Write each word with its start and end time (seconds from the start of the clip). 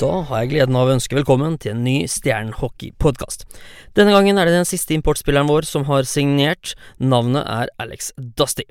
Da 0.00 0.22
har 0.24 0.40
jeg 0.40 0.54
gleden 0.54 0.76
av 0.80 0.88
å 0.88 0.94
ønske 0.94 1.16
velkommen 1.18 1.58
til 1.60 1.74
en 1.74 1.82
ny 1.84 2.06
Stjernen-hockey-podkast. 2.08 3.42
Denne 3.98 4.14
gangen 4.14 4.40
er 4.40 4.48
det 4.48 4.54
den 4.54 4.68
siste 4.68 4.94
importspilleren 4.96 5.50
vår 5.50 5.68
som 5.68 5.84
har 5.90 6.08
signert. 6.08 6.72
Navnet 6.96 7.44
er 7.44 7.68
Alex 7.82 8.08
Dusty. 8.16 8.64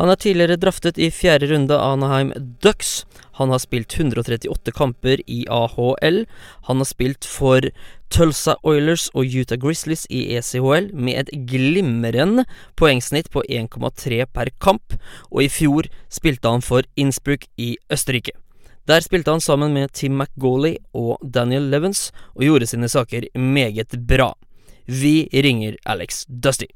Han 0.00 0.08
er 0.08 0.16
tidligere 0.16 0.56
draftet 0.62 0.96
i 0.96 1.10
fjerde 1.12 1.50
runde 1.52 1.76
av 1.76 1.98
Anaheim 1.98 2.32
Ducks. 2.64 3.02
Han 3.36 3.52
har 3.52 3.60
spilt 3.60 3.92
138 3.92 4.72
kamper 4.72 5.20
i 5.28 5.42
AHL. 5.52 6.22
Han 6.70 6.80
har 6.80 6.88
spilt 6.88 7.28
for 7.28 7.68
Tulsa 8.08 8.56
Oilers 8.64 9.10
og 9.12 9.28
Utah 9.28 9.60
Grizzlies 9.60 10.08
i 10.08 10.30
ECHL 10.38 10.94
med 10.96 11.26
et 11.26 11.48
glimrende 11.50 12.48
poengsnitt 12.80 13.28
på 13.28 13.44
1,3 13.44 14.24
per 14.32 14.56
kamp, 14.64 14.96
og 15.28 15.44
i 15.44 15.52
fjor 15.52 15.92
spilte 16.08 16.48
han 16.48 16.64
for 16.64 16.88
Innsbruck 16.96 17.50
i 17.60 17.74
Østerrike. 17.92 18.40
Der 18.90 19.00
spilte 19.00 19.30
han 19.30 19.40
sammen 19.40 19.74
med 19.74 19.92
Tim 19.92 20.16
McGauley 20.18 20.76
og 20.94 21.20
Daniel 21.22 21.62
Levens, 21.70 22.08
og 22.34 22.42
gjorde 22.42 22.66
sine 22.66 22.88
saker 22.88 23.28
meget 23.38 23.94
bra. 24.08 24.32
Vi 24.86 25.28
ringer 25.32 25.76
Alex 25.86 26.24
Dusty. 26.26 26.66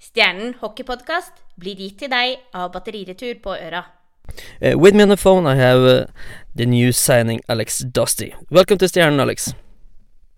Stjernen 0.00 0.54
hockeypodkast 0.62 1.42
blir 1.60 1.76
gitt 1.76 1.98
til 2.00 2.08
deg 2.08 2.38
av 2.56 2.70
Batteriretur 2.72 3.42
på 3.44 3.58
Øra. 3.60 3.82
Uh, 4.62 4.78
with 4.78 4.96
me 4.96 5.02
on 5.02 5.12
the 5.12 5.18
phone 5.20 5.44
I 5.46 5.56
have 5.56 5.84
uh, 5.84 6.06
the 6.56 6.64
new 6.64 6.92
signing 6.92 7.42
Alex 7.48 7.84
Dusty. 7.84 8.32
Welcome 8.50 8.78
to 8.78 8.88
Stjernen, 8.88 9.20
Alex. 9.20 9.52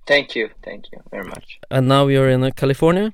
Thank 0.09 0.34
you, 0.34 0.48
thank 0.65 0.90
you 0.93 0.98
very 1.12 1.24
much. 1.24 1.60
And 1.70 1.87
now 1.87 2.09
you're 2.09 2.30
in 2.30 2.43
uh, 2.43 2.51
California? 2.51 3.12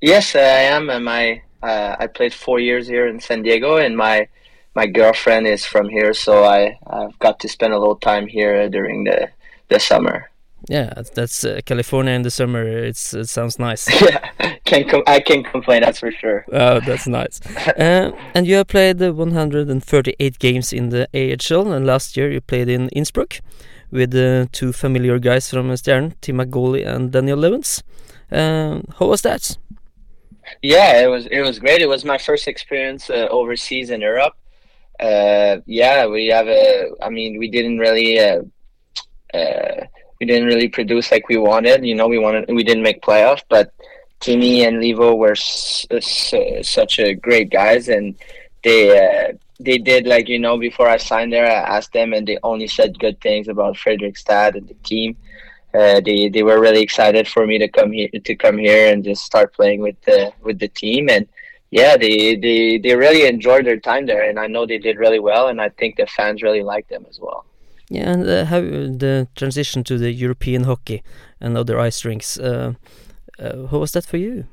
Yes, 0.00 0.34
I 0.34 0.66
am. 0.74 0.90
And 0.90 1.04
my 1.04 1.42
uh, 1.62 1.94
I 2.00 2.08
played 2.08 2.34
four 2.34 2.58
years 2.58 2.88
here 2.88 3.06
in 3.06 3.20
San 3.20 3.42
Diego, 3.42 3.76
and 3.76 3.96
my 3.96 4.26
my 4.74 4.86
girlfriend 4.86 5.46
is 5.46 5.64
from 5.64 5.88
here, 5.88 6.12
so 6.14 6.44
I 6.44 6.78
I've 6.86 7.18
got 7.18 7.40
to 7.40 7.48
spend 7.48 7.72
a 7.72 7.78
little 7.78 7.96
time 7.96 8.26
here 8.26 8.68
during 8.68 9.04
the 9.04 9.30
the 9.68 9.78
summer. 9.78 10.30
Yeah, 10.68 10.94
that's 11.14 11.44
uh, 11.44 11.60
California 11.66 12.14
in 12.14 12.22
the 12.22 12.30
summer. 12.30 12.66
It's 12.66 13.12
it 13.14 13.28
sounds 13.28 13.58
nice. 13.58 13.88
yeah, 14.02 14.56
can 14.64 14.88
com- 14.88 15.02
I 15.06 15.20
can 15.20 15.44
complain. 15.44 15.82
That's 15.82 16.00
for 16.00 16.10
sure. 16.10 16.46
Oh, 16.52 16.80
that's 16.80 17.06
nice. 17.06 17.40
uh, 17.66 18.12
and 18.34 18.46
you 18.46 18.56
have 18.56 18.68
played 18.68 19.00
138 19.00 20.38
games 20.38 20.72
in 20.72 20.88
the 20.88 21.06
AHL, 21.14 21.72
and 21.72 21.86
last 21.86 22.16
year 22.16 22.30
you 22.30 22.40
played 22.40 22.68
in 22.68 22.88
Innsbruck 22.90 23.40
with 23.90 24.14
uh, 24.14 24.46
two 24.52 24.72
familiar 24.72 25.18
guys 25.18 25.50
from 25.50 25.76
Stern, 25.76 26.14
Tim 26.20 26.38
McGauley 26.38 26.86
and 26.86 27.12
Daniel 27.12 27.38
Levens. 27.38 27.82
Uh, 28.32 28.80
how 28.98 29.06
was 29.06 29.20
that? 29.22 29.58
Yeah, 30.62 31.02
it 31.02 31.08
was 31.08 31.26
it 31.26 31.42
was 31.42 31.58
great. 31.58 31.82
It 31.82 31.88
was 31.88 32.04
my 32.04 32.18
first 32.18 32.48
experience 32.48 33.10
uh, 33.10 33.28
overseas 33.30 33.90
in 33.90 34.00
Europe 34.00 34.34
uh, 35.00 35.58
yeah, 35.66 36.06
we 36.06 36.26
have 36.28 36.46
a. 36.48 36.90
I 37.02 37.10
mean, 37.10 37.38
we 37.38 37.48
didn't 37.50 37.78
really. 37.78 38.18
Uh, 38.18 38.42
uh, 39.32 39.84
we 40.20 40.26
didn't 40.26 40.46
really 40.46 40.68
produce 40.68 41.10
like 41.10 41.28
we 41.28 41.36
wanted. 41.36 41.84
You 41.84 41.94
know, 41.94 42.08
we 42.08 42.18
wanted. 42.18 42.48
We 42.48 42.62
didn't 42.64 42.82
make 42.82 43.02
playoff, 43.02 43.42
but 43.48 43.72
Timmy 44.20 44.64
and 44.64 44.76
Levo 44.78 45.16
were 45.16 45.32
s- 45.32 45.86
s- 45.90 46.34
such 46.68 46.98
a 46.98 47.14
great 47.14 47.50
guys, 47.50 47.88
and 47.88 48.14
they 48.62 48.82
uh, 48.98 49.32
they 49.60 49.78
did 49.78 50.06
like 50.06 50.28
you 50.28 50.38
know 50.38 50.56
before 50.58 50.88
I 50.88 50.96
signed 50.98 51.32
there, 51.32 51.46
I 51.46 51.76
asked 51.76 51.92
them, 51.92 52.12
and 52.12 52.26
they 52.26 52.38
only 52.42 52.68
said 52.68 52.98
good 52.98 53.20
things 53.20 53.48
about 53.48 53.76
Fredrikstad 53.76 54.54
and 54.56 54.68
the 54.68 54.74
team. 54.84 55.16
Uh, 55.74 56.00
they 56.04 56.28
they 56.28 56.42
were 56.44 56.60
really 56.60 56.82
excited 56.82 57.26
for 57.26 57.46
me 57.46 57.58
to 57.58 57.68
come 57.68 57.90
here 57.90 58.08
to 58.24 58.34
come 58.36 58.58
here 58.58 58.92
and 58.92 59.02
just 59.04 59.24
start 59.24 59.52
playing 59.52 59.80
with 59.80 60.00
the 60.02 60.32
with 60.42 60.58
the 60.60 60.68
team 60.68 61.08
and 61.10 61.26
yeah, 61.74 61.96
they, 61.96 62.36
they, 62.36 62.78
they 62.78 62.94
really 62.94 63.26
enjoyed 63.26 63.66
their 63.66 63.80
time 63.80 64.06
there, 64.06 64.22
and 64.22 64.38
I 64.38 64.46
know 64.46 64.64
they 64.64 64.78
did 64.78 64.96
really 64.96 65.18
well, 65.18 65.48
and 65.48 65.60
I 65.60 65.70
think 65.70 65.96
the 65.96 66.06
fans 66.06 66.40
really 66.40 66.62
liked 66.62 66.88
them 66.88 67.04
as 67.10 67.18
well. 67.18 67.44
Yeah, 67.90 68.12
and 68.12 68.28
uh, 68.28 68.44
how 68.44 68.60
the 68.60 69.26
transition 69.34 69.82
to 69.84 69.98
the 69.98 70.12
European 70.12 70.64
hockey 70.64 71.02
and 71.40 71.58
other 71.58 71.80
ice 71.80 72.04
rinks, 72.04 72.38
uh, 72.38 72.74
uh, 73.40 73.66
how 73.66 73.78
was 73.78 73.90
that 73.90 74.04
for 74.04 74.18
you? 74.18 74.44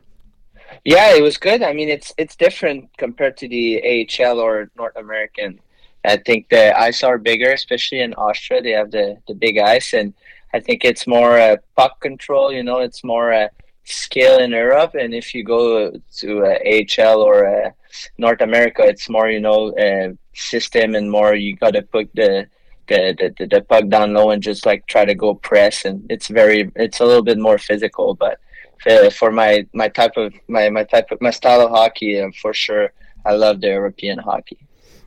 Yeah, 0.83 1.13
it 1.13 1.21
was 1.21 1.37
good. 1.37 1.61
I 1.61 1.73
mean, 1.73 1.89
it's 1.89 2.11
it's 2.17 2.35
different 2.35 2.89
compared 2.97 3.37
to 3.37 3.47
the 3.47 3.65
AHL 3.93 4.39
or 4.39 4.71
North 4.75 4.95
American. 4.95 5.59
I 6.03 6.17
think 6.17 6.49
the 6.49 6.75
ice 6.75 7.03
are 7.03 7.19
bigger, 7.19 7.51
especially 7.51 7.99
in 7.99 8.15
Austria. 8.15 8.63
They 8.63 8.71
have 8.71 8.89
the 8.89 9.17
the 9.27 9.35
big 9.35 9.59
ice, 9.59 9.93
and 9.93 10.15
I 10.55 10.59
think 10.59 10.83
it's 10.83 11.05
more 11.05 11.37
uh, 11.37 11.57
puck 11.75 11.99
control. 11.99 12.51
You 12.51 12.63
know, 12.63 12.79
it's 12.79 13.03
more 13.03 13.31
uh, 13.31 13.49
skill 13.91 14.39
in 14.39 14.51
Europe, 14.51 14.95
and 14.95 15.13
if 15.13 15.33
you 15.33 15.43
go 15.43 15.91
to 16.17 16.45
uh, 16.45 16.57
AHL 16.65 17.21
or 17.21 17.45
uh, 17.45 17.71
North 18.17 18.41
America, 18.41 18.83
it's 18.83 19.09
more 19.09 19.29
you 19.29 19.39
know 19.39 19.71
uh, 19.73 20.13
system 20.33 20.95
and 20.95 21.11
more 21.11 21.35
you 21.35 21.55
got 21.55 21.73
to 21.73 21.81
put 21.81 22.09
the, 22.15 22.47
the 22.87 23.33
the, 23.37 23.47
the 23.47 23.61
puck 23.61 23.87
down 23.89 24.13
low 24.13 24.31
and 24.31 24.43
just 24.43 24.65
like 24.65 24.85
try 24.87 25.05
to 25.05 25.15
go 25.15 25.35
press, 25.35 25.85
and 25.85 26.05
it's 26.09 26.27
very 26.27 26.71
it's 26.75 26.99
a 26.99 27.05
little 27.05 27.23
bit 27.23 27.37
more 27.37 27.57
physical. 27.57 28.15
But 28.15 28.39
for, 28.81 29.09
for 29.11 29.31
my 29.31 29.67
my 29.73 29.87
type 29.87 30.17
of 30.17 30.33
my 30.47 30.69
my 30.69 30.83
type 30.83 31.11
of 31.11 31.21
my 31.21 31.31
style 31.31 31.61
of 31.61 31.71
hockey, 31.71 32.19
uh, 32.19 32.29
for 32.41 32.53
sure, 32.53 32.93
I 33.25 33.33
love 33.33 33.61
the 33.61 33.67
European 33.67 34.17
hockey. 34.19 34.59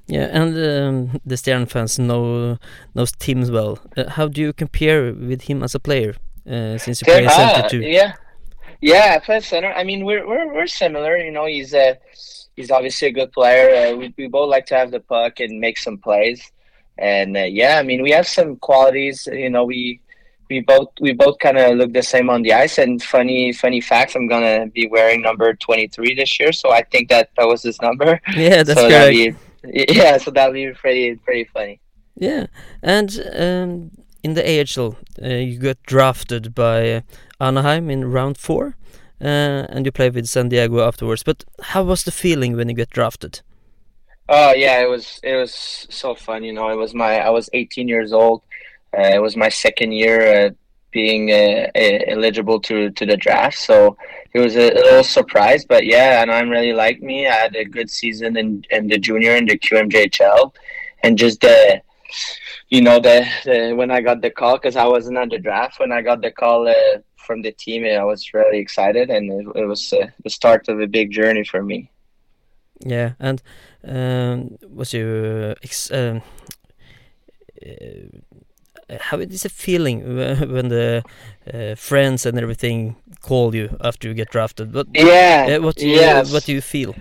Yeah, 0.07 0.29
and 0.33 0.55
um, 0.57 1.21
the 1.25 1.37
Stern 1.37 1.67
fans 1.67 1.99
know 1.99 2.59
knows 2.95 3.13
Tim 3.13 3.51
well. 3.51 3.79
Uh, 3.97 4.11
how 4.11 4.29
do 4.29 4.41
you 4.41 4.53
compare 4.53 5.15
with 5.15 5.43
him 5.43 5.63
as 5.63 5.75
a 5.75 5.81
player? 5.81 6.15
Uh, 6.47 6.77
since 6.77 7.01
you 7.01 7.07
play 7.07 7.27
center 7.27 7.69
too. 7.69 7.81
Yeah, 7.81 8.13
yeah, 8.85 9.15
I 9.17 9.19
play 9.19 9.41
center. 9.41 9.73
I 9.73 9.83
mean, 9.83 10.05
we're 10.05 10.27
we're 10.29 10.53
we're 10.53 10.67
similar. 10.67 11.17
You 11.17 11.31
know, 11.31 11.47
he's 11.47 11.73
a 11.73 11.99
he's 12.55 12.71
obviously 12.71 13.09
a 13.09 13.13
good 13.13 13.33
player. 13.33 13.67
Uh, 13.75 13.97
we 13.97 14.15
we 14.19 14.29
both 14.29 14.51
like 14.51 14.67
to 14.67 14.77
have 14.77 14.91
the 14.91 15.01
puck 15.01 15.41
and 15.41 15.59
make 15.59 15.79
some 15.79 15.97
plays. 15.97 16.53
And 16.99 17.35
uh, 17.35 17.41
yeah, 17.61 17.79
I 17.79 17.83
mean, 17.83 18.03
we 18.03 18.11
have 18.11 18.29
some 18.29 18.57
qualities. 18.57 19.27
You 19.33 19.49
know, 19.49 19.65
we 19.65 20.01
we 20.51 20.61
both 20.61 20.89
we 21.01 21.13
both 21.13 21.39
kind 21.39 21.57
of 21.57 21.79
look 21.79 21.95
the 21.95 22.03
same 22.03 22.29
on 22.29 22.43
the 22.43 22.53
ice. 22.53 22.77
And 22.77 23.03
funny 23.03 23.55
funny 23.55 23.81
facts, 23.81 24.15
I'm 24.17 24.29
gonna 24.29 24.67
be 24.67 24.87
wearing 24.87 25.23
number 25.23 25.55
23 25.55 26.15
this 26.15 26.39
year, 26.39 26.53
so 26.53 26.71
I 26.71 26.83
think 26.83 27.09
that 27.09 27.31
that 27.39 27.47
was 27.47 27.63
his 27.63 27.81
number. 27.81 28.21
Yeah, 28.37 28.63
that's 28.63 28.79
so 28.79 28.89
correct. 28.89 29.13
Be, 29.13 29.87
yeah, 29.89 30.19
so 30.19 30.31
that'll 30.31 30.53
be 30.53 30.71
pretty 30.73 31.17
pretty 31.17 31.45
funny. 31.45 31.81
Yeah, 32.17 32.47
and 32.83 33.11
um, 33.35 33.91
in 34.23 34.35
the 34.35 34.45
AHL, 34.45 34.99
uh, 35.23 35.29
you 35.29 35.59
got 35.59 35.83
drafted 35.85 36.55
by 36.55 37.03
Anaheim 37.41 37.91
in 37.91 38.11
round 38.11 38.39
four, 38.39 38.77
uh, 39.21 39.67
and 39.69 39.85
you 39.85 39.93
played 39.93 40.15
with 40.15 40.27
San 40.27 40.49
Diego 40.49 40.87
afterwards. 40.87 41.23
But 41.23 41.45
how 41.63 41.83
was 41.83 42.05
the 42.05 42.13
feeling 42.13 42.57
when 42.57 42.69
you 42.69 42.75
got 42.75 42.91
drafted? 42.91 43.41
Oh 44.29 44.53
yeah, 44.55 44.81
it 44.81 44.89
was 44.89 45.21
it 45.23 45.37
was 45.37 45.87
so 45.91 46.15
fun. 46.15 46.45
You 46.45 46.53
know, 46.53 46.71
it 46.71 46.77
was 46.77 46.95
my 46.95 47.19
I 47.19 47.31
was 47.31 47.51
18 47.53 47.89
years 47.89 48.13
old. 48.13 48.43
Uh, 48.97 49.11
it 49.15 49.21
was 49.21 49.37
my 49.37 49.49
second 49.49 49.93
year 49.93 50.47
uh, 50.47 50.51
being 50.93 51.31
uh, 51.31 51.67
eligible 51.75 52.61
to 52.61 52.91
to 52.91 53.05
the 53.05 53.17
draft, 53.17 53.59
so 53.59 53.97
it 54.33 54.41
was 54.41 54.57
a, 54.57 54.71
a 54.71 54.83
little 54.89 55.05
surprise. 55.05 55.65
But 55.67 55.85
yeah, 55.85 56.23
and 56.23 56.31
I'm 56.31 56.49
really 56.49 56.73
liked 56.73 57.03
me. 57.03 57.27
I 57.27 57.35
had 57.35 57.57
a 57.57 57.65
good 57.65 57.91
season 57.91 58.37
in 58.37 58.65
in 58.71 58.89
the 58.89 58.99
junior 58.99 59.35
and 59.35 59.49
the 59.49 59.59
QMJHL, 59.59 60.55
and 61.03 61.19
just 61.19 61.41
the 61.43 61.83
you 62.71 62.81
know 62.81 62.99
the, 63.01 63.27
the 63.45 63.73
when 63.73 63.91
I 63.91 64.01
got 64.01 64.23
the 64.23 64.31
call 64.31 64.57
because 64.57 64.77
I 64.77 64.87
wasn't 64.87 65.19
on 65.19 65.29
the 65.29 65.39
draft 65.39 65.81
when 65.81 65.93
I 65.93 66.01
got 66.01 66.23
the 66.23 66.31
call 66.31 66.67
uh, 66.69 66.99
from 67.25 67.43
the 67.43 67.53
team 67.53 67.85
and 67.85 67.99
I 67.99 68.05
was 68.05 68.33
really 68.35 68.59
excited 68.59 69.11
and 69.11 69.31
it, 69.31 69.63
it 69.63 69.67
was 69.67 69.93
uh, 69.93 70.07
the 70.23 70.31
start 70.31 70.69
of 70.69 70.81
a 70.81 70.87
big 70.87 71.11
journey 71.11 71.45
for 71.45 71.63
me. 71.63 71.91
Yeah, 72.85 73.13
and 73.21 73.43
um, 73.87 74.59
was 74.69 74.93
you 74.93 75.55
ex- 75.63 75.91
um, 75.91 76.23
uh, 77.65 78.99
how 79.01 79.19
is 79.19 79.45
it 79.45 79.53
feeling 79.53 80.01
when 80.53 80.69
the 80.69 81.03
uh, 81.53 81.75
friends 81.75 82.27
and 82.27 82.39
everything 82.39 82.97
call 83.21 83.55
you 83.55 83.77
after 83.81 84.09
you 84.09 84.15
get 84.15 84.31
drafted? 84.31 84.75
What 84.75 84.89
yeah, 84.95 85.59
what 85.59 85.77
do 85.77 85.89
you 85.89 85.97
yes. 85.97 86.33
what 86.33 86.45
do 86.45 86.53
you 86.53 86.61
feel? 86.61 86.95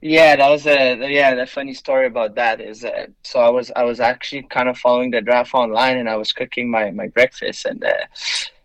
Yeah, 0.00 0.34
that 0.36 0.48
was 0.48 0.66
a 0.66 0.96
yeah. 1.08 1.34
The 1.34 1.46
funny 1.46 1.74
story 1.74 2.06
about 2.06 2.34
that 2.34 2.60
is 2.60 2.84
uh, 2.84 3.06
so 3.22 3.40
I 3.40 3.50
was 3.50 3.70
I 3.76 3.84
was 3.84 4.00
actually 4.00 4.42
kind 4.42 4.68
of 4.68 4.76
following 4.76 5.10
the 5.10 5.20
draft 5.20 5.54
online 5.54 5.98
and 5.98 6.08
I 6.08 6.16
was 6.16 6.32
cooking 6.32 6.70
my 6.70 6.90
my 6.90 7.08
breakfast 7.08 7.66
and 7.66 7.84
uh, 7.84 8.06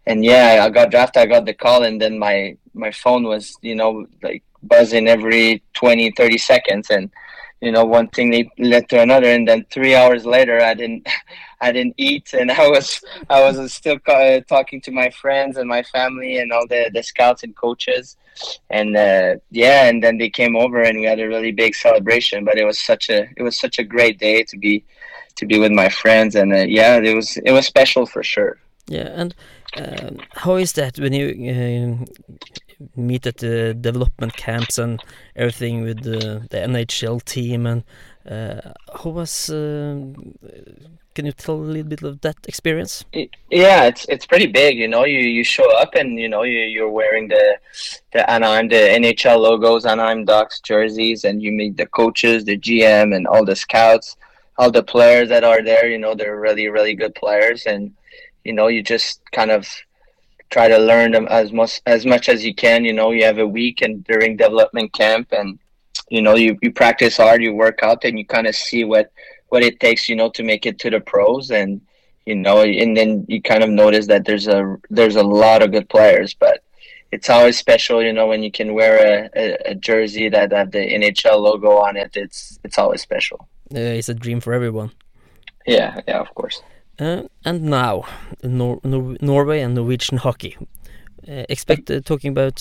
and 0.07 0.23
yeah 0.23 0.63
I 0.63 0.69
got 0.69 0.89
drafted. 0.89 1.21
I 1.21 1.25
got 1.25 1.45
the 1.45 1.53
call 1.53 1.83
and 1.83 2.01
then 2.01 2.17
my 2.17 2.57
my 2.73 2.91
phone 2.91 3.23
was 3.23 3.55
you 3.61 3.75
know 3.75 4.07
like 4.23 4.43
buzzing 4.63 5.07
every 5.07 5.61
20, 5.73 6.11
30 6.17 6.37
seconds. 6.37 6.89
And 6.89 7.11
you 7.61 7.71
know 7.71 7.83
one 7.83 8.07
thing 8.09 8.49
led 8.57 8.87
to 8.89 9.01
another 9.01 9.27
and 9.27 9.47
then 9.47 9.65
three 9.71 9.95
hours 9.95 10.25
later 10.25 10.61
I 10.61 10.73
didn't 10.73 11.07
I 11.61 11.71
didn't 11.71 11.95
eat 11.97 12.33
and 12.33 12.51
I 12.51 12.67
was 12.69 13.01
I 13.29 13.41
was 13.41 13.73
still 13.73 13.97
talking 14.47 14.79
to 14.81 14.91
my 14.91 15.09
friends 15.09 15.57
and 15.57 15.67
my 15.67 15.83
family 15.83 16.37
and 16.37 16.51
all 16.53 16.67
the 16.67 16.89
the 16.93 17.03
scouts 17.03 17.43
and 17.43 17.55
coaches. 17.55 18.15
And 18.69 18.95
uh, 18.95 19.35
yeah 19.51 19.89
and 19.89 20.01
then 20.01 20.17
they 20.17 20.29
came 20.29 20.55
over 20.55 20.81
and 20.83 20.99
we 20.99 21.05
had 21.05 21.19
a 21.19 21.27
really 21.27 21.51
big 21.51 21.75
celebration. 21.75 22.45
But 22.45 22.57
it 22.57 22.65
was 22.65 22.79
such 22.79 23.09
a 23.09 23.27
it 23.35 23.43
was 23.43 23.57
such 23.57 23.77
a 23.77 23.83
great 23.83 24.19
day 24.19 24.43
to 24.43 24.57
be 24.57 24.85
to 25.35 25.45
be 25.45 25.59
with 25.59 25.73
my 25.73 25.89
friends. 25.89 26.35
And 26.35 26.53
uh, 26.53 26.67
yeah 26.79 26.97
it 26.97 27.13
was 27.13 27.35
it 27.37 27.51
was 27.51 27.65
special 27.65 28.05
for 28.05 28.23
sure 28.23 28.57
yeah 28.87 29.09
and 29.13 29.35
um, 29.77 30.17
how 30.31 30.55
is 30.55 30.73
that 30.73 30.97
when 30.97 31.13
you 31.13 31.27
uh, 31.51 32.05
meet 32.95 33.25
at 33.25 33.37
the 33.37 33.73
development 33.73 34.35
camps 34.35 34.77
and 34.77 35.03
everything 35.35 35.81
with 35.81 36.03
the, 36.03 36.45
the 36.49 36.57
NHL 36.57 37.23
team. 37.23 37.65
And 37.65 37.83
uh, 38.29 38.73
how 38.93 39.11
was? 39.11 39.49
Uh, 39.49 40.13
can 41.15 41.25
you 41.25 41.31
tell 41.31 41.55
a 41.55 41.57
little 41.57 41.83
bit 41.83 42.03
of 42.03 42.21
that 42.21 42.35
experience? 42.47 43.03
Yeah, 43.49 43.85
it's 43.85 44.05
it's 44.07 44.25
pretty 44.25 44.47
big. 44.47 44.77
You 44.77 44.87
know, 44.87 45.05
you, 45.05 45.19
you 45.19 45.43
show 45.43 45.69
up 45.77 45.95
and 45.95 46.19
you 46.19 46.29
know 46.29 46.43
you 46.43 46.59
you're 46.59 46.91
wearing 46.91 47.27
the 47.27 47.57
the 48.13 48.29
Anaheim 48.29 48.67
the 48.69 48.75
NHL 48.75 49.39
logos, 49.39 49.85
Anaheim 49.85 50.25
Ducks 50.25 50.59
jerseys, 50.59 51.23
and 51.23 51.41
you 51.41 51.51
meet 51.51 51.77
the 51.77 51.87
coaches, 51.87 52.45
the 52.45 52.57
GM, 52.57 53.15
and 53.15 53.25
all 53.25 53.45
the 53.45 53.55
scouts, 53.55 54.17
all 54.57 54.69
the 54.69 54.83
players 54.83 55.29
that 55.29 55.43
are 55.43 55.63
there. 55.63 55.89
You 55.89 55.97
know, 55.97 56.13
they're 56.13 56.39
really 56.39 56.67
really 56.67 56.93
good 56.93 57.15
players, 57.15 57.65
and 57.65 57.91
you 58.47 58.53
know 58.53 58.67
you 58.67 58.81
just 58.81 59.21
kind 59.31 59.51
of 59.51 59.67
try 60.49 60.67
to 60.67 60.77
learn 60.77 61.11
them 61.11 61.27
as 61.29 61.51
much 61.51 61.81
as 61.85 62.05
much 62.05 62.29
as 62.29 62.45
you 62.45 62.55
can. 62.55 62.85
You 62.85 62.93
know, 62.93 63.11
you 63.11 63.25
have 63.25 63.39
a 63.39 63.47
week 63.47 63.81
and 63.81 64.03
during 64.05 64.37
development 64.37 64.93
camp, 64.93 65.27
and 65.31 65.59
you 66.09 66.21
know 66.21 66.35
you, 66.35 66.57
you 66.61 66.71
practice 66.71 67.17
hard, 67.17 67.43
you 67.43 67.53
work 67.53 67.79
out, 67.83 68.05
and 68.05 68.17
you 68.17 68.25
kind 68.25 68.47
of 68.47 68.55
see 68.55 68.83
what 68.83 69.11
what 69.49 69.63
it 69.63 69.79
takes, 69.79 70.09
you 70.09 70.15
know, 70.15 70.29
to 70.31 70.43
make 70.43 70.65
it 70.65 70.79
to 70.79 70.89
the 70.89 70.99
pros, 70.99 71.51
and 71.51 71.81
you 72.25 72.35
know, 72.35 72.61
and 72.61 72.95
then 72.95 73.25
you 73.27 73.41
kind 73.41 73.63
of 73.63 73.69
notice 73.69 74.07
that 74.07 74.25
there's 74.25 74.47
a 74.47 74.77
there's 74.89 75.17
a 75.17 75.23
lot 75.23 75.61
of 75.61 75.71
good 75.71 75.89
players, 75.89 76.33
but 76.33 76.63
it's 77.11 77.29
always 77.29 77.57
special, 77.57 78.03
you 78.03 78.11
know, 78.11 78.27
when 78.27 78.43
you 78.43 78.51
can 78.51 78.73
wear 78.73 78.93
a, 78.99 79.29
a, 79.41 79.71
a 79.71 79.75
jersey 79.75 80.27
that 80.27 80.51
have 80.51 80.71
the 80.71 80.79
NHL 80.79 81.39
logo 81.39 81.71
on 81.77 81.95
it. 81.97 82.11
It's 82.15 82.59
it's 82.63 82.77
always 82.77 83.01
special. 83.01 83.47
Uh, 83.73 83.99
it's 83.99 84.09
a 84.09 84.13
dream 84.13 84.39
for 84.39 84.53
everyone. 84.53 84.91
Yeah, 85.65 85.99
yeah, 86.07 86.19
of 86.19 86.33
course. 86.33 86.61
Uh, 86.99 87.23
and 87.45 87.63
now, 87.63 88.05
Nor 88.43 88.79
Nor 88.83 89.17
Norway 89.21 89.61
and 89.61 89.75
Norwegian 89.75 90.17
hockey. 90.17 90.57
Uh, 91.27 91.43
expect 91.49 91.91
uh, 91.91 91.99
talking 92.01 92.31
about 92.31 92.57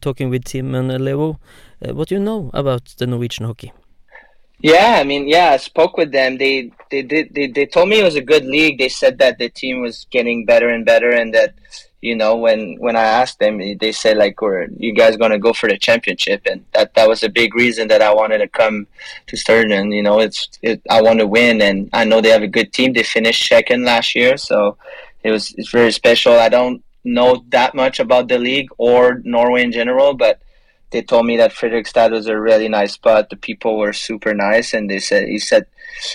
talking 0.00 0.30
with 0.30 0.44
Tim 0.44 0.74
and 0.74 1.04
Leo. 1.04 1.38
What 1.80 2.08
do 2.08 2.14
you 2.14 2.20
know 2.20 2.50
about 2.52 2.94
the 2.98 3.06
Norwegian 3.06 3.46
hockey? 3.46 3.72
Yeah, 4.62 4.98
I 5.00 5.04
mean, 5.04 5.28
yeah, 5.28 5.50
I 5.52 5.56
spoke 5.56 5.96
with 5.96 6.12
them. 6.12 6.36
They 6.38 6.70
they 6.90 7.02
did 7.02 7.34
they, 7.34 7.46
they 7.46 7.66
told 7.66 7.88
me 7.88 8.00
it 8.00 8.04
was 8.04 8.16
a 8.16 8.20
good 8.20 8.44
league. 8.44 8.78
They 8.78 8.88
said 8.88 9.18
that 9.18 9.38
the 9.38 9.48
team 9.48 9.80
was 9.80 10.06
getting 10.10 10.44
better 10.44 10.68
and 10.68 10.84
better, 10.84 11.10
and 11.10 11.32
that 11.34 11.54
you 12.00 12.16
know 12.16 12.36
when 12.36 12.76
when 12.78 12.96
I 12.96 13.02
asked 13.02 13.38
them, 13.38 13.58
they 13.78 13.92
said 13.92 14.16
like, 14.16 14.40
"We're 14.40 14.68
you 14.76 14.94
guys 14.94 15.16
gonna 15.16 15.38
go 15.38 15.52
for 15.52 15.68
the 15.68 15.78
championship?" 15.78 16.42
And 16.46 16.64
that 16.72 16.94
that 16.94 17.08
was 17.08 17.22
a 17.22 17.28
big 17.28 17.54
reason 17.54 17.88
that 17.88 18.02
I 18.02 18.12
wanted 18.14 18.38
to 18.38 18.48
come 18.48 18.86
to 19.26 19.36
Sturgeon. 19.36 19.92
You 19.92 20.02
know, 20.02 20.20
it's 20.20 20.48
it, 20.62 20.82
I 20.88 21.02
want 21.02 21.18
to 21.20 21.26
win, 21.26 21.60
and 21.60 21.90
I 21.92 22.04
know 22.04 22.20
they 22.20 22.30
have 22.30 22.42
a 22.42 22.48
good 22.48 22.72
team. 22.72 22.92
They 22.92 23.02
finished 23.02 23.46
second 23.46 23.84
last 23.84 24.14
year, 24.14 24.36
so 24.36 24.78
it 25.22 25.30
was 25.30 25.54
it's 25.58 25.70
very 25.70 25.92
special. 25.92 26.32
I 26.34 26.48
don't 26.48 26.82
know 27.04 27.44
that 27.48 27.74
much 27.74 28.00
about 28.00 28.28
the 28.28 28.38
league 28.38 28.68
or 28.78 29.20
Norway 29.24 29.62
in 29.62 29.72
general, 29.72 30.14
but 30.14 30.40
they 30.90 31.02
told 31.02 31.26
me 31.26 31.36
that 31.36 31.52
Fredrikstad 31.52 32.10
was 32.10 32.26
a 32.26 32.38
really 32.38 32.68
nice 32.68 32.92
spot. 32.94 33.30
The 33.30 33.36
people 33.36 33.78
were 33.78 33.92
super 33.92 34.34
nice, 34.34 34.74
and 34.74 34.90
they 34.90 34.98
said 35.00 35.28
he 35.28 35.38
said, 35.38 35.66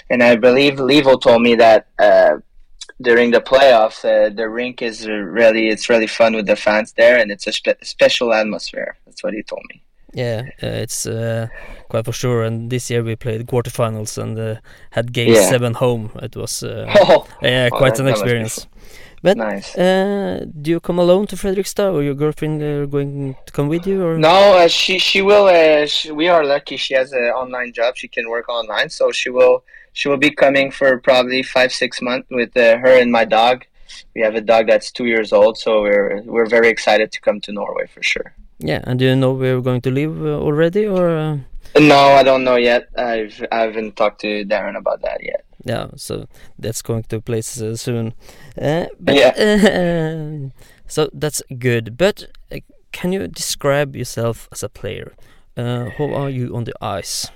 and 0.09 0.23
I 0.23 0.35
believe 0.35 0.75
Levo 0.75 1.21
told 1.21 1.41
me 1.41 1.55
that 1.55 1.87
uh, 1.99 2.37
during 3.01 3.31
the 3.31 3.41
playoffs, 3.41 4.03
uh, 4.05 4.29
the 4.29 4.47
rink 4.49 4.81
is 4.81 5.07
really 5.07 5.67
it's 5.67 5.89
really 5.89 6.07
fun 6.07 6.35
with 6.35 6.45
the 6.45 6.55
fans 6.55 6.93
there, 6.93 7.17
and 7.17 7.31
it's 7.31 7.47
a 7.47 7.51
spe- 7.51 7.83
special 7.83 8.33
atmosphere. 8.33 8.97
That's 9.05 9.23
what 9.23 9.33
he 9.33 9.43
told 9.43 9.63
me. 9.69 9.81
Yeah, 10.13 10.43
uh, 10.63 10.67
it's 10.67 11.05
uh, 11.05 11.47
quite 11.89 12.05
for 12.05 12.13
sure. 12.13 12.43
And 12.43 12.69
this 12.69 12.89
year 12.89 13.03
we 13.03 13.17
played 13.17 13.45
quarterfinals 13.47 14.17
and 14.17 14.39
uh, 14.39 14.55
had 14.91 15.11
game 15.11 15.33
yeah. 15.33 15.49
seven 15.49 15.73
home. 15.73 16.09
It 16.21 16.37
was 16.37 16.63
uh, 16.63 16.85
oh, 16.95 17.27
yeah, 17.41 17.69
quite 17.69 17.99
oh, 17.99 18.03
an 18.03 18.07
experience. 18.07 18.65
But 19.21 19.37
nice. 19.37 19.75
Uh, 19.75 20.45
do 20.61 20.71
you 20.71 20.79
come 20.79 20.99
alone 20.99 21.25
to 21.27 21.35
Fredrikstad, 21.35 21.93
or 21.93 22.03
your 22.03 22.13
girlfriend 22.13 22.61
uh, 22.61 22.85
going 22.85 23.35
to 23.45 23.51
come 23.51 23.67
with 23.67 23.85
you? 23.85 24.05
Or 24.05 24.17
no, 24.17 24.53
uh, 24.57 24.67
she 24.67 24.99
she 24.99 25.21
will. 25.21 25.47
Uh, 25.47 25.85
she, 25.85 26.11
we 26.11 26.29
are 26.29 26.45
lucky. 26.45 26.77
She 26.77 26.93
has 26.93 27.11
an 27.11 27.31
online 27.41 27.73
job. 27.73 27.97
She 27.97 28.07
can 28.07 28.29
work 28.29 28.47
online, 28.47 28.89
so 28.89 29.11
she 29.11 29.29
will 29.29 29.63
she 29.95 30.07
will 30.09 30.21
be 30.27 30.29
coming 30.43 30.69
for 30.69 30.99
probably 30.99 31.41
five 31.41 31.71
six 31.71 32.01
months 32.01 32.27
with 32.29 32.55
uh, 32.55 32.77
her 32.77 32.93
and 33.01 33.11
my 33.11 33.25
dog. 33.25 33.65
We 34.13 34.21
have 34.21 34.35
a 34.35 34.41
dog 34.41 34.67
that's 34.67 34.91
two 34.91 35.05
years 35.05 35.33
old, 35.33 35.57
so 35.57 35.81
we're 35.81 36.21
we're 36.33 36.51
very 36.57 36.69
excited 36.69 37.11
to 37.13 37.19
come 37.21 37.41
to 37.41 37.51
Norway 37.51 37.87
for 37.87 38.03
sure. 38.03 38.35
Yeah, 38.59 38.81
and 38.83 38.99
do 38.99 39.05
you 39.05 39.15
know 39.15 39.33
where 39.33 39.55
we're 39.55 39.69
going 39.71 39.81
to 39.81 39.91
live 39.91 40.15
uh, 40.21 40.39
already, 40.47 40.85
or? 40.85 41.39
No, 41.77 42.01
I 42.19 42.23
don't 42.23 42.43
know 42.43 42.55
yet. 42.55 42.87
I've 42.97 43.35
I 43.51 43.59
haven't 43.67 43.95
talked 43.95 44.21
to 44.21 44.45
Darren 44.45 44.77
about 44.77 45.01
that 45.01 45.19
yet 45.23 45.45
yeah 45.65 45.87
so 45.95 46.27
that's 46.57 46.81
going 46.81 47.03
to 47.03 47.19
place 47.19 47.59
uh, 47.61 47.75
soon 47.75 48.13
uh, 48.61 48.85
but, 48.99 49.15
yeah 49.15 49.33
uh, 49.35 50.49
so 50.87 51.09
that's 51.13 51.41
good 51.57 51.97
but 51.97 52.27
uh, 52.51 52.59
can 52.91 53.11
you 53.11 53.27
describe 53.27 53.95
yourself 53.95 54.47
as 54.51 54.63
a 54.63 54.69
player 54.69 55.13
uh, 55.57 55.89
how 55.97 56.13
are 56.13 56.29
you 56.29 56.55
on 56.55 56.63
the 56.63 56.73
ice 56.81 57.27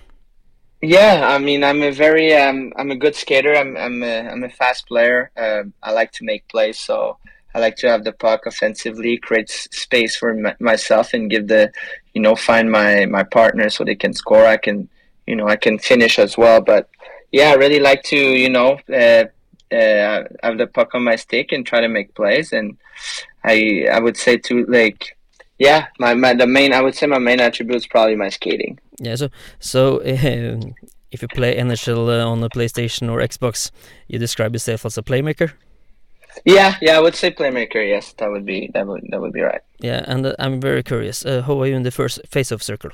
yeah 0.82 1.28
i 1.30 1.38
mean 1.38 1.64
i'm 1.64 1.82
a 1.82 1.92
very 1.92 2.34
um, 2.34 2.72
i'm 2.78 2.92
a 2.92 2.96
good 2.96 3.16
skater 3.16 3.54
i'm 3.56 3.76
i'm 3.78 4.02
a, 4.04 4.22
I'm 4.30 4.44
a 4.44 4.50
fast 4.50 4.88
player 4.88 5.32
um, 5.38 5.74
i 5.84 5.92
like 5.92 6.12
to 6.14 6.26
make 6.26 6.48
plays 6.48 6.80
so 6.80 7.18
I 7.54 7.60
like 7.60 7.78
to 7.78 7.90
have 7.90 8.04
the 8.04 8.12
puck 8.12 8.46
offensively, 8.46 9.18
create 9.18 9.50
space 9.50 10.16
for 10.16 10.56
myself, 10.60 11.14
and 11.14 11.30
give 11.30 11.48
the, 11.48 11.72
you 12.14 12.22
know, 12.22 12.36
find 12.36 12.72
my 12.72 13.06
my 13.06 13.24
partner 13.24 13.70
so 13.70 13.84
they 13.84 13.96
can 13.96 14.14
score. 14.14 14.46
I 14.46 14.58
can, 14.58 14.88
you 15.26 15.36
know, 15.36 15.48
I 15.48 15.56
can 15.56 15.80
finish 15.80 16.20
as 16.20 16.38
well. 16.38 16.62
But 16.62 16.90
yeah, 17.32 17.52
I 17.52 17.56
really 17.56 17.80
like 17.80 18.04
to, 18.04 18.18
you 18.18 18.50
know, 18.50 18.80
uh, 18.90 19.26
uh, 19.74 20.24
have 20.44 20.58
the 20.58 20.68
puck 20.72 20.94
on 20.94 21.04
my 21.04 21.16
stick 21.16 21.52
and 21.52 21.66
try 21.66 21.82
to 21.82 21.88
make 21.88 22.14
plays. 22.14 22.54
And 22.54 22.78
I, 23.44 23.88
I 23.92 24.00
would 24.00 24.18
say 24.18 24.38
to 24.38 24.66
like, 24.66 25.18
yeah, 25.60 25.88
my, 26.00 26.14
my 26.14 26.34
the 26.34 26.48
main, 26.48 26.74
I 26.74 26.82
would 26.82 26.96
say 26.96 27.06
my 27.06 27.20
main 27.20 27.40
attribute 27.40 27.76
is 27.76 27.88
probably 27.88 28.16
my 28.16 28.30
skating. 28.30 28.80
Yeah. 28.98 29.16
So, 29.16 29.30
so 29.60 29.98
uh, 29.98 30.60
if 31.12 31.22
you 31.22 31.28
play 31.28 31.56
NHL 31.58 32.22
uh, 32.22 32.28
on 32.28 32.40
the 32.40 32.50
PlayStation 32.50 33.12
or 33.12 33.20
Xbox, 33.20 33.72
you 34.08 34.18
describe 34.18 34.54
yourself 34.54 34.86
as 34.86 34.98
a 34.98 35.04
playmaker. 35.04 35.52
Yeah, 36.46 36.78
yeah, 36.82 36.98
I 36.98 37.02
would 37.02 37.16
say 37.16 37.32
playmaker. 37.32 37.86
Yes, 37.86 38.14
that 38.14 38.32
would 38.32 38.46
be 38.46 38.70
that 38.74 38.88
would 38.88 39.06
that 39.10 39.20
would 39.20 39.34
be 39.34 39.42
right. 39.42 39.62
Yeah, 39.80 40.06
and 40.08 40.26
uh, 40.26 40.36
I'm 40.40 40.62
very 40.62 40.84
curious. 40.84 41.26
Uh, 41.26 41.42
how 41.42 41.62
are 41.62 41.68
you 41.68 41.76
in 41.76 41.84
the 41.84 41.92
first 41.92 42.22
face-off 42.28 42.62
circle? 42.62 42.92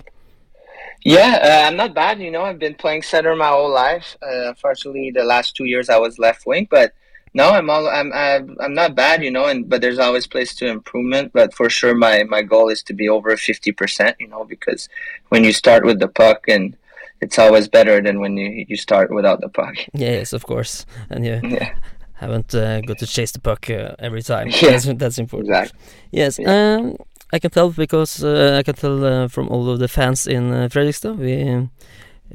Yeah, 1.03 1.39
uh, 1.43 1.67
I'm 1.67 1.75
not 1.75 1.93
bad. 1.93 2.19
You 2.19 2.31
know, 2.31 2.43
I've 2.43 2.57
been 2.57 2.73
playing 2.73 3.03
center 3.03 3.35
my 3.35 3.49
whole 3.49 3.71
life. 3.71 4.17
Uh, 4.23 4.49
unfortunately, 4.49 5.11
the 5.11 5.23
last 5.23 5.55
two 5.55 5.65
years 5.65 5.89
I 5.89 5.97
was 5.97 6.17
left 6.17 6.47
wing, 6.47 6.67
but 6.71 6.93
no, 7.35 7.49
I'm 7.49 7.69
all 7.69 7.87
I'm 7.87 8.11
I'm, 8.13 8.73
not 8.73 8.95
bad. 8.95 9.21
You 9.21 9.29
know, 9.29 9.45
and 9.45 9.69
but 9.69 9.81
there's 9.81 9.99
always 9.99 10.25
place 10.25 10.55
to 10.55 10.65
improvement. 10.67 11.31
But 11.33 11.53
for 11.53 11.69
sure, 11.69 11.93
my 11.93 12.23
my 12.23 12.41
goal 12.41 12.69
is 12.69 12.81
to 12.83 12.93
be 12.93 13.09
over 13.09 13.35
fifty 13.35 13.71
percent. 13.73 14.15
You 14.19 14.29
know, 14.29 14.45
because 14.45 14.87
when 15.29 15.43
you 15.43 15.51
start 15.51 15.85
with 15.85 15.99
the 15.99 16.07
puck 16.07 16.47
and 16.47 16.75
it's 17.21 17.37
always 17.37 17.67
better 17.67 18.01
than 18.01 18.21
when 18.21 18.37
you 18.37 18.65
you 18.69 18.77
start 18.77 19.13
without 19.13 19.41
the 19.41 19.49
puck. 19.49 19.75
Yes, 19.93 20.33
of 20.33 20.45
course, 20.45 20.85
and 21.09 21.25
you 21.25 21.39
yeah. 21.43 21.75
haven't 22.13 22.55
uh, 22.55 22.79
got 22.81 22.97
to 22.99 23.07
chase 23.07 23.31
the 23.33 23.41
puck 23.41 23.69
uh, 23.69 23.95
every 23.99 24.23
time. 24.23 24.47
Yeah. 24.49 24.71
That's, 24.71 24.85
that's 25.01 25.17
important. 25.17 25.49
Exactly. 25.49 25.79
Yes. 26.11 26.39
Yeah. 26.39 26.47
Um, 26.55 26.95
I 27.33 27.39
can 27.39 27.51
tell 27.51 27.69
because 27.69 28.23
uh, 28.23 28.55
I 28.59 28.63
can 28.63 28.75
tell 28.75 29.03
uh, 29.03 29.27
from 29.27 29.49
all 29.49 29.69
of 29.69 29.79
the 29.79 29.89
fans 29.89 30.25
in 30.25 30.53
uh, 30.53 30.69
Fredrikstad. 30.71 31.17
We 31.17 31.33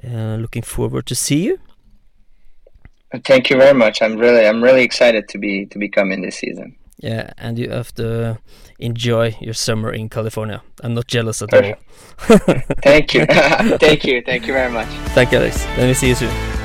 uh, 0.05 0.37
looking 0.37 0.63
forward 0.63 1.07
to 1.07 1.15
see 1.15 1.43
you. 1.47 1.59
Thank 3.25 3.51
you 3.51 3.57
very 3.57 3.75
much. 3.75 4.03
I'm 4.03 4.17
really, 4.17 4.47
I'm 4.47 4.63
really 4.63 4.83
excited 4.83 5.29
to 5.29 5.39
be 5.39 5.67
to 5.67 5.79
be 5.79 5.89
coming 5.89 6.23
this 6.23 6.37
season. 6.37 6.77
Yeah, 6.99 7.33
and 7.39 7.59
you 7.59 7.71
have 7.71 7.95
to 7.95 8.39
enjoy 8.79 9.37
your 9.41 9.55
summer 9.55 9.93
in 9.93 10.09
California. 10.09 10.63
I'm 10.83 10.95
not 10.95 11.07
jealous 11.07 11.43
at 11.43 11.53
all. 11.53 11.75
thank 12.83 13.15
you, 13.15 13.27
thank 13.27 14.05
you, 14.05 14.23
thank 14.23 14.47
you 14.47 14.53
very 14.53 14.71
much. 14.71 14.89
Thank 15.15 15.33
you, 15.33 15.39
Alex. 15.39 15.65
Let 15.77 15.87
me 15.89 15.95
see 15.95 16.09
you 16.09 16.15
soon. 16.15 16.60